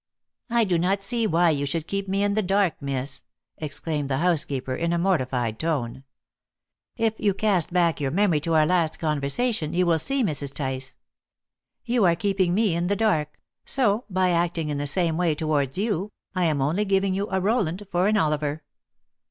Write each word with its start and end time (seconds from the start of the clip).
"I 0.49 0.63
do 0.63 0.79
not 0.79 1.03
see 1.03 1.27
why 1.27 1.51
you 1.51 1.67
should 1.67 1.85
keep 1.85 2.07
me 2.07 2.23
in 2.23 2.33
the 2.33 2.41
dark, 2.41 2.81
miss," 2.81 3.21
exclaimed 3.59 4.09
the 4.09 4.17
housekeeper, 4.17 4.73
in 4.75 4.93
a 4.93 4.97
mortified 4.97 5.59
tone. 5.59 6.05
"If 6.97 7.19
you 7.19 7.35
cast 7.35 7.71
back 7.71 8.01
your 8.01 8.09
memory 8.09 8.39
to 8.39 8.55
our 8.55 8.65
last 8.65 8.97
conversation, 8.97 9.73
you 9.73 9.85
will 9.85 9.99
see, 9.99 10.23
Mrs. 10.23 10.55
Tice. 10.55 10.95
You 11.85 12.03
are 12.05 12.15
keeping 12.15 12.55
me 12.55 12.73
in 12.75 12.87
the 12.87 12.95
dark; 12.95 13.39
so, 13.63 14.05
by 14.09 14.31
acting 14.31 14.69
in 14.69 14.79
the 14.79 14.87
same 14.87 15.17
way 15.17 15.35
towards 15.35 15.77
you, 15.77 16.11
I 16.33 16.45
am 16.45 16.63
only 16.63 16.83
giving 16.83 17.13
you 17.13 17.29
a 17.29 17.39
Roland 17.39 17.85
for 17.91 18.07
an 18.07 18.17
Oliver." 18.17 18.63